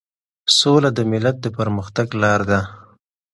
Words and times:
سوله 0.57 0.89
د 0.97 0.99
ملت 1.11 1.35
د 1.41 1.47
پرمختګ 1.57 2.07
لار 2.21 2.41
ده. 2.49 2.59